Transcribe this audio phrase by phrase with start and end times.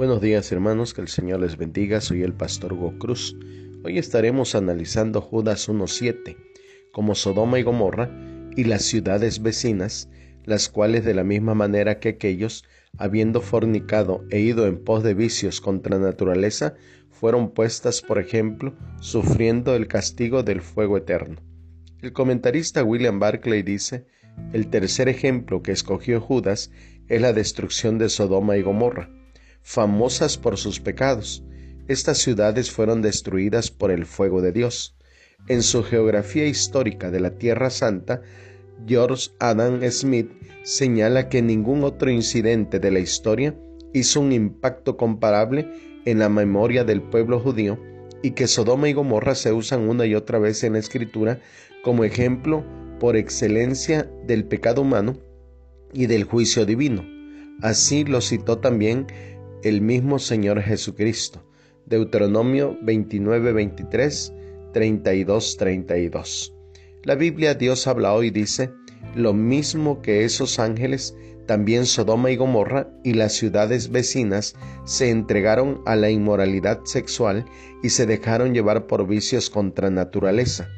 [0.00, 3.36] Buenos días hermanos, que el Señor les bendiga, soy el pastor Go Cruz.
[3.84, 6.38] Hoy estaremos analizando Judas 1.7
[6.90, 8.10] como Sodoma y Gomorra
[8.56, 10.08] y las ciudades vecinas,
[10.46, 12.64] las cuales de la misma manera que aquellos,
[12.96, 16.76] habiendo fornicado e ido en pos de vicios contra naturaleza,
[17.10, 21.42] fueron puestas, por ejemplo, sufriendo el castigo del fuego eterno.
[22.00, 24.06] El comentarista William Barclay dice,
[24.54, 26.70] el tercer ejemplo que escogió Judas
[27.08, 29.10] es la destrucción de Sodoma y Gomorra
[29.62, 31.42] famosas por sus pecados.
[31.88, 34.96] Estas ciudades fueron destruidas por el fuego de Dios.
[35.48, 38.22] En su geografía histórica de la Tierra Santa,
[38.86, 40.30] George Adam Smith
[40.62, 43.54] señala que ningún otro incidente de la historia
[43.92, 45.68] hizo un impacto comparable
[46.04, 47.78] en la memoria del pueblo judío
[48.22, 51.40] y que Sodoma y Gomorra se usan una y otra vez en la escritura
[51.82, 52.64] como ejemplo
[52.98, 55.16] por excelencia del pecado humano
[55.92, 57.04] y del juicio divino.
[57.62, 59.06] Así lo citó también
[59.62, 61.42] el mismo Señor Jesucristo.
[61.86, 64.32] Deuteronomio 29, 23,
[64.72, 66.54] 32, 32.
[67.04, 68.70] La Biblia Dios habla hoy dice,
[69.14, 71.14] lo mismo que esos ángeles,
[71.46, 77.44] también Sodoma y Gomorra y las ciudades vecinas se entregaron a la inmoralidad sexual
[77.82, 80.68] y se dejaron llevar por vicios contra naturaleza.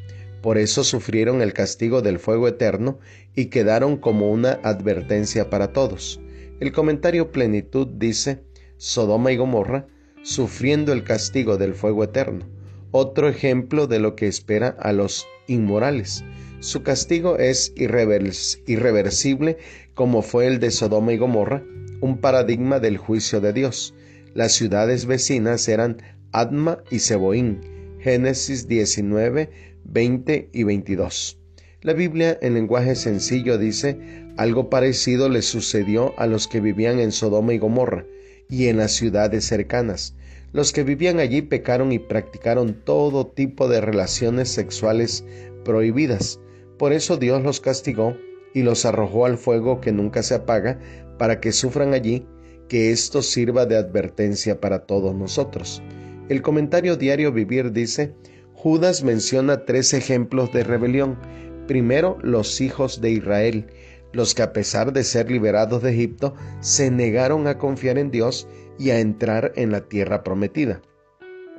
[0.41, 2.99] Por eso sufrieron el castigo del fuego eterno
[3.37, 6.21] y quedaron como una advertencia para todos.
[6.59, 8.43] El comentario Plenitud dice,
[8.85, 9.87] Sodoma y Gomorra,
[10.25, 12.49] sufriendo el castigo del fuego eterno,
[12.91, 16.25] otro ejemplo de lo que espera a los inmorales.
[16.59, 19.59] Su castigo es irreversible
[19.95, 21.63] como fue el de Sodoma y Gomorra,
[22.01, 23.95] un paradigma del juicio de Dios.
[24.35, 26.03] Las ciudades vecinas eran
[26.33, 27.61] Adma y Seboín.
[28.01, 29.49] Génesis 19,
[29.85, 31.39] 20 y 22.
[31.83, 37.13] La Biblia en lenguaje sencillo dice, algo parecido le sucedió a los que vivían en
[37.13, 38.07] Sodoma y Gomorra
[38.53, 40.15] y en las ciudades cercanas.
[40.53, 45.25] Los que vivían allí pecaron y practicaron todo tipo de relaciones sexuales
[45.65, 46.39] prohibidas.
[46.79, 48.15] Por eso Dios los castigó
[48.53, 50.79] y los arrojó al fuego que nunca se apaga
[51.19, 52.27] para que sufran allí,
[52.69, 55.83] que esto sirva de advertencia para todos nosotros.
[56.29, 58.13] El comentario diario Vivir dice,
[58.53, 61.19] Judas menciona tres ejemplos de rebelión.
[61.67, 63.67] Primero, los hijos de Israel
[64.13, 68.47] los que a pesar de ser liberados de Egipto, se negaron a confiar en Dios
[68.79, 70.83] y a entrar en la tierra prometida.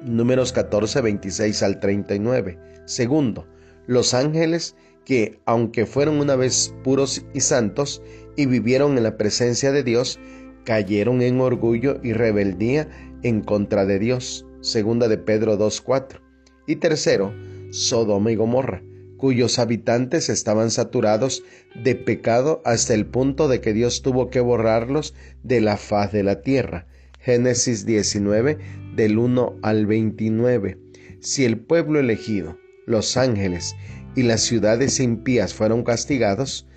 [0.04, 2.60] Números 14, 26 al 39.
[2.86, 3.48] Segundo,
[3.88, 4.76] los ángeles
[5.06, 8.02] que, aunque fueron una vez puros y santos
[8.36, 10.20] y vivieron en la presencia de Dios,
[10.64, 12.88] cayeron en orgullo y rebeldía
[13.24, 14.46] en contra de Dios.
[14.62, 16.22] Segunda de Pedro 2.4.
[16.68, 17.34] Y tercero,
[17.72, 18.82] Sodoma y Gomorra,
[19.24, 21.46] cuyos habitantes estaban saturados
[21.82, 25.14] de pecado hasta el punto de que Dios tuvo que borrarlos
[25.44, 26.88] de la faz de la tierra.
[27.22, 28.58] Génesis 19
[28.98, 30.78] del 1 al 29.
[31.22, 33.78] Si el pueblo elegido, los ángeles
[34.14, 36.68] y las ciudades impías fueron castigados,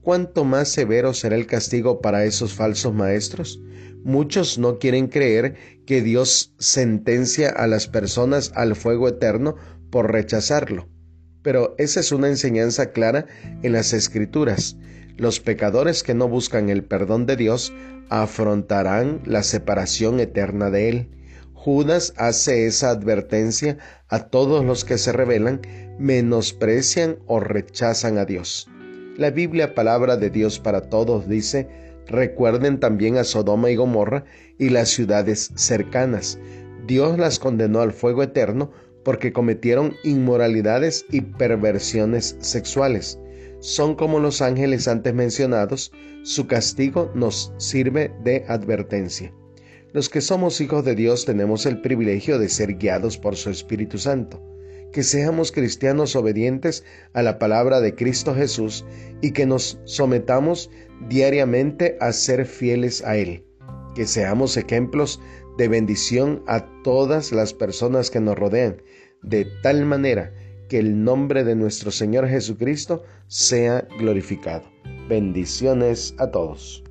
[0.00, 3.60] ¿cuánto más severo será el castigo para esos falsos maestros?
[4.04, 5.56] Muchos no quieren creer
[5.86, 9.56] que Dios sentencia a las personas al fuego eterno
[9.90, 10.88] por rechazarlo
[11.46, 13.26] pero esa es una enseñanza clara
[13.62, 14.76] en las escrituras.
[15.16, 17.72] Los pecadores que no buscan el perdón de Dios
[18.08, 21.08] afrontarán la separación eterna de Él.
[21.54, 25.60] Judas hace esa advertencia a todos los que se rebelan,
[26.00, 28.68] menosprecian o rechazan a Dios.
[29.16, 31.68] La Biblia, palabra de Dios para todos, dice,
[32.08, 34.24] recuerden también a Sodoma y Gomorra
[34.58, 36.40] y las ciudades cercanas.
[36.88, 38.72] Dios las condenó al fuego eterno
[39.06, 43.20] porque cometieron inmoralidades y perversiones sexuales.
[43.60, 45.92] Son como los ángeles antes mencionados,
[46.24, 49.32] su castigo nos sirve de advertencia.
[49.92, 53.96] Los que somos hijos de Dios tenemos el privilegio de ser guiados por su Espíritu
[53.96, 54.42] Santo,
[54.92, 58.84] que seamos cristianos obedientes a la palabra de Cristo Jesús
[59.22, 60.68] y que nos sometamos
[61.08, 63.44] diariamente a ser fieles a Él,
[63.94, 65.20] que seamos ejemplos
[65.56, 68.82] de bendición a todas las personas que nos rodean,
[69.22, 70.32] de tal manera
[70.68, 74.68] que el nombre de nuestro Señor Jesucristo sea glorificado.
[75.08, 76.82] Bendiciones a todos.